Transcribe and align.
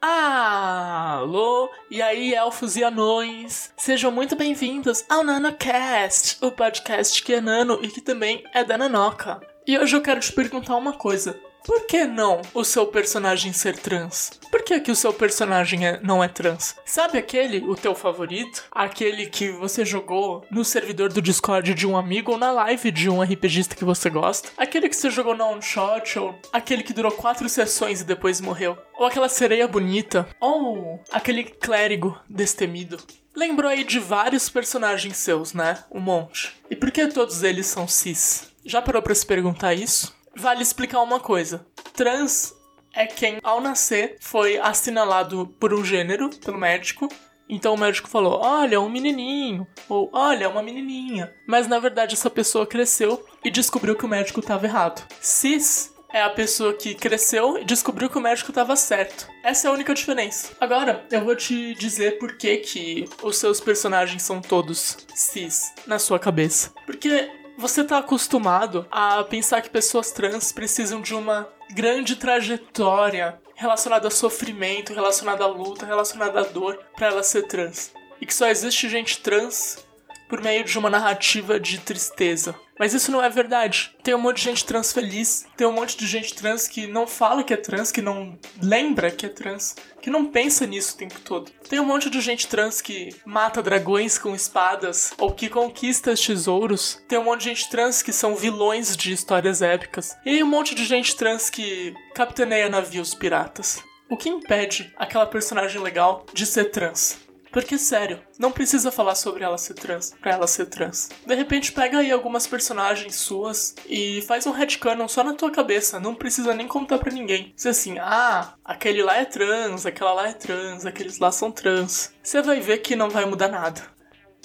Alô! 0.00 1.70
E 1.90 2.02
aí, 2.02 2.34
elfos 2.34 2.76
e 2.76 2.84
anões? 2.84 3.72
Sejam 3.78 4.10
muito 4.10 4.36
bem-vindos 4.36 5.02
ao 5.08 5.24
NanoCast, 5.24 6.36
o 6.42 6.52
podcast 6.52 7.22
que 7.22 7.32
é 7.32 7.40
nano 7.40 7.78
e 7.82 7.88
que 7.88 8.02
também 8.02 8.44
é 8.52 8.62
da 8.62 8.76
Nanoca. 8.76 9.40
E 9.66 9.78
hoje 9.78 9.96
eu 9.96 10.02
quero 10.02 10.20
te 10.20 10.32
perguntar 10.32 10.76
uma 10.76 10.92
coisa. 10.92 11.40
Por 11.66 11.84
que 11.84 12.04
não 12.04 12.42
o 12.54 12.62
seu 12.62 12.86
personagem 12.86 13.52
ser 13.52 13.76
trans? 13.76 14.30
Por 14.52 14.62
que, 14.62 14.78
que 14.78 14.90
o 14.92 14.94
seu 14.94 15.12
personagem 15.12 15.84
é, 15.84 16.00
não 16.00 16.22
é 16.22 16.28
trans? 16.28 16.76
Sabe 16.84 17.18
aquele, 17.18 17.58
o 17.68 17.74
teu 17.74 17.92
favorito? 17.92 18.62
Aquele 18.70 19.26
que 19.26 19.50
você 19.50 19.84
jogou 19.84 20.46
no 20.48 20.64
servidor 20.64 21.12
do 21.12 21.20
Discord 21.20 21.74
de 21.74 21.84
um 21.84 21.96
amigo 21.96 22.30
ou 22.30 22.38
na 22.38 22.52
live 22.52 22.92
de 22.92 23.10
um 23.10 23.20
RPGista 23.20 23.74
que 23.74 23.84
você 23.84 24.08
gosta? 24.08 24.48
Aquele 24.56 24.88
que 24.88 24.94
você 24.94 25.10
jogou 25.10 25.36
na 25.36 25.44
one 25.44 25.60
shot 25.60 26.16
ou 26.20 26.38
aquele 26.52 26.84
que 26.84 26.92
durou 26.92 27.10
quatro 27.10 27.48
sessões 27.48 28.00
e 28.00 28.04
depois 28.04 28.40
morreu? 28.40 28.78
Ou 28.94 29.04
aquela 29.04 29.28
sereia 29.28 29.66
bonita? 29.66 30.28
Ou 30.40 31.02
aquele 31.10 31.42
clérigo 31.42 32.16
destemido? 32.30 32.96
Lembrou 33.34 33.68
aí 33.68 33.82
de 33.82 33.98
vários 33.98 34.48
personagens 34.48 35.16
seus, 35.16 35.52
né? 35.52 35.82
Um 35.90 36.00
monte. 36.00 36.54
E 36.70 36.76
por 36.76 36.92
que 36.92 37.08
todos 37.08 37.42
eles 37.42 37.66
são 37.66 37.88
cis? 37.88 38.52
Já 38.64 38.80
parou 38.80 39.02
pra 39.02 39.14
se 39.14 39.26
perguntar 39.26 39.74
isso? 39.74 40.14
Vale 40.36 40.62
explicar 40.62 41.02
uma 41.02 41.18
coisa. 41.18 41.66
Trans 41.94 42.54
é 42.94 43.06
quem, 43.06 43.38
ao 43.42 43.60
nascer, 43.60 44.16
foi 44.20 44.58
assinalado 44.58 45.46
por 45.58 45.72
um 45.72 45.84
gênero, 45.84 46.30
pelo 46.44 46.58
médico. 46.58 47.08
Então 47.48 47.74
o 47.74 47.78
médico 47.78 48.08
falou: 48.08 48.40
Olha, 48.42 48.80
um 48.80 48.88
menininho. 48.88 49.66
Ou 49.88 50.10
Olha, 50.12 50.48
uma 50.48 50.62
menininha. 50.62 51.32
Mas 51.46 51.66
na 51.66 51.78
verdade 51.78 52.14
essa 52.14 52.30
pessoa 52.30 52.66
cresceu 52.66 53.24
e 53.44 53.50
descobriu 53.50 53.96
que 53.96 54.04
o 54.04 54.08
médico 54.08 54.40
estava 54.40 54.66
errado. 54.66 55.06
Cis 55.20 55.94
é 56.12 56.22
a 56.22 56.30
pessoa 56.30 56.72
que 56.72 56.94
cresceu 56.94 57.58
e 57.58 57.64
descobriu 57.64 58.08
que 58.08 58.18
o 58.18 58.20
médico 58.20 58.50
estava 58.50 58.74
certo. 58.76 59.28
Essa 59.42 59.68
é 59.68 59.70
a 59.70 59.74
única 59.74 59.94
diferença. 59.94 60.52
Agora, 60.60 61.04
eu 61.10 61.24
vou 61.24 61.36
te 61.36 61.74
dizer 61.74 62.18
por 62.18 62.36
que, 62.36 62.56
que 62.58 63.08
os 63.22 63.36
seus 63.36 63.60
personagens 63.60 64.22
são 64.22 64.40
todos 64.40 64.96
cis 65.14 65.72
na 65.86 65.98
sua 65.98 66.18
cabeça. 66.18 66.72
Porque 66.86 67.30
você 67.56 67.82
tá 67.82 67.98
acostumado 67.98 68.86
a 68.90 69.24
pensar 69.24 69.62
que 69.62 69.70
pessoas 69.70 70.12
trans 70.12 70.52
precisam 70.52 71.00
de 71.00 71.14
uma 71.14 71.48
grande 71.72 72.16
trajetória 72.16 73.40
relacionada 73.54 74.08
a 74.08 74.10
sofrimento, 74.10 74.92
relacionada 74.92 75.44
à 75.44 75.46
luta, 75.46 75.86
relacionada 75.86 76.40
à 76.40 76.42
dor 76.44 76.78
para 76.94 77.06
ela 77.06 77.22
ser 77.22 77.46
trans. 77.46 77.92
E 78.20 78.26
que 78.26 78.34
só 78.34 78.46
existe 78.48 78.88
gente 78.88 79.20
trans 79.20 79.85
por 80.28 80.42
meio 80.42 80.64
de 80.64 80.78
uma 80.78 80.90
narrativa 80.90 81.58
de 81.58 81.78
tristeza. 81.78 82.54
Mas 82.78 82.92
isso 82.92 83.10
não 83.10 83.22
é 83.22 83.28
verdade. 83.30 83.94
Tem 84.02 84.14
um 84.14 84.18
monte 84.18 84.36
de 84.36 84.44
gente 84.44 84.64
trans 84.64 84.92
feliz, 84.92 85.46
tem 85.56 85.66
um 85.66 85.72
monte 85.72 85.96
de 85.96 86.06
gente 86.06 86.34
trans 86.34 86.68
que 86.68 86.86
não 86.86 87.06
fala 87.06 87.42
que 87.42 87.54
é 87.54 87.56
trans, 87.56 87.90
que 87.90 88.02
não 88.02 88.38
lembra 88.60 89.10
que 89.10 89.24
é 89.24 89.28
trans, 89.28 89.74
que 90.02 90.10
não 90.10 90.26
pensa 90.26 90.66
nisso 90.66 90.94
o 90.94 90.98
tempo 90.98 91.18
todo. 91.20 91.50
Tem 91.68 91.80
um 91.80 91.84
monte 91.84 92.10
de 92.10 92.20
gente 92.20 92.46
trans 92.46 92.80
que 92.80 93.14
mata 93.24 93.62
dragões 93.62 94.18
com 94.18 94.34
espadas 94.34 95.14
ou 95.18 95.32
que 95.32 95.48
conquista 95.48 96.14
tesouros. 96.14 97.02
Tem 97.08 97.18
um 97.18 97.24
monte 97.24 97.40
de 97.40 97.48
gente 97.50 97.70
trans 97.70 98.02
que 98.02 98.12
são 98.12 98.36
vilões 98.36 98.96
de 98.96 99.12
histórias 99.12 99.62
épicas. 99.62 100.16
E 100.24 100.42
um 100.42 100.46
monte 100.46 100.74
de 100.74 100.84
gente 100.84 101.16
trans 101.16 101.48
que 101.48 101.94
capitaneia 102.14 102.68
navios 102.68 103.14
piratas. 103.14 103.82
O 104.08 104.16
que 104.16 104.28
impede 104.28 104.92
aquela 104.96 105.26
personagem 105.26 105.80
legal 105.80 106.24
de 106.32 106.46
ser 106.46 106.66
trans? 106.66 107.25
Porque, 107.56 107.78
sério, 107.78 108.20
não 108.38 108.52
precisa 108.52 108.92
falar 108.92 109.14
sobre 109.14 109.42
ela 109.42 109.56
ser 109.56 109.72
trans 109.72 110.14
pra 110.20 110.32
ela 110.32 110.46
ser 110.46 110.66
trans. 110.66 111.08
De 111.24 111.34
repente, 111.34 111.72
pega 111.72 112.00
aí 112.00 112.12
algumas 112.12 112.46
personagens 112.46 113.14
suas 113.14 113.74
e 113.88 114.20
faz 114.28 114.46
um 114.46 114.50
headcanon 114.50 115.08
só 115.08 115.24
na 115.24 115.32
tua 115.32 115.50
cabeça. 115.50 115.98
Não 115.98 116.14
precisa 116.14 116.52
nem 116.52 116.68
contar 116.68 116.98
pra 116.98 117.10
ninguém. 117.10 117.54
Diz 117.56 117.64
assim, 117.64 117.98
ah, 117.98 118.52
aquele 118.62 119.02
lá 119.02 119.16
é 119.16 119.24
trans, 119.24 119.86
aquela 119.86 120.12
lá 120.12 120.28
é 120.28 120.34
trans, 120.34 120.84
aqueles 120.84 121.18
lá 121.18 121.32
são 121.32 121.50
trans. 121.50 122.12
Você 122.22 122.42
vai 122.42 122.60
ver 122.60 122.82
que 122.82 122.94
não 122.94 123.08
vai 123.08 123.24
mudar 123.24 123.48
nada. 123.48 123.80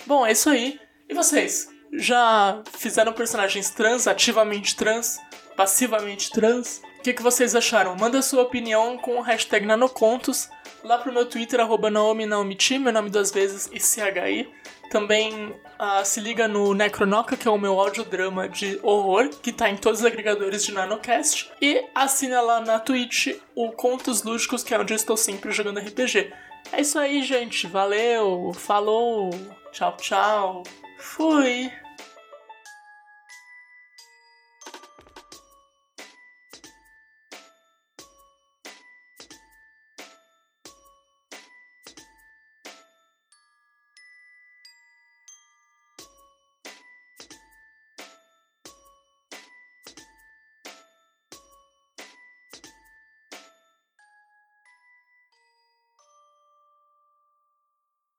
Bom, 0.07 0.25
é 0.25 0.31
isso 0.31 0.49
aí. 0.49 0.79
E 1.09 1.13
vocês? 1.13 1.67
Já 1.91 2.63
fizeram 2.71 3.11
personagens 3.11 3.71
trans, 3.71 4.07
ativamente 4.07 4.73
trans, 4.73 5.19
passivamente 5.61 6.31
trans? 6.31 6.81
O 6.97 7.03
que, 7.03 7.13
que 7.13 7.21
vocês 7.21 7.55
acharam? 7.55 7.95
Manda 7.95 8.21
sua 8.23 8.41
opinião 8.41 8.97
com 8.97 9.17
o 9.17 9.21
hashtag 9.21 9.63
Nanocontos 9.63 10.49
lá 10.83 10.97
pro 10.97 11.13
meu 11.13 11.27
Twitter, 11.27 11.59
arroba 11.59 11.91
Naomi 11.91 12.25
Naomichi, 12.25 12.79
meu 12.79 12.91
nome 12.91 13.11
duas 13.11 13.31
vezes 13.31 13.69
e 13.71 13.79
CHI. 13.79 14.49
Também 14.89 15.49
uh, 15.49 16.03
se 16.03 16.19
liga 16.19 16.47
no 16.47 16.73
Necronoca, 16.73 17.37
que 17.37 17.47
é 17.47 17.51
o 17.51 17.59
meu 17.59 17.79
audiodrama 17.79 18.49
de 18.49 18.79
horror, 18.81 19.29
que 19.29 19.51
tá 19.51 19.69
em 19.69 19.77
todos 19.77 19.99
os 19.99 20.05
agregadores 20.05 20.65
de 20.65 20.71
Nanocast. 20.73 21.51
E 21.61 21.85
assina 21.93 22.41
lá 22.41 22.59
na 22.59 22.79
Twitch 22.79 23.27
o 23.53 23.71
Contos 23.71 24.23
Lúdicos, 24.23 24.63
que 24.63 24.73
é 24.73 24.79
onde 24.79 24.93
eu 24.93 24.97
estou 24.97 25.15
sempre 25.15 25.51
jogando 25.51 25.79
RPG. 25.79 26.33
É 26.73 26.81
isso 26.81 26.97
aí, 26.97 27.21
gente. 27.21 27.67
Valeu, 27.67 28.51
falou, 28.55 29.29
tchau, 29.71 29.95
tchau. 29.97 30.63
Fui. 30.97 31.71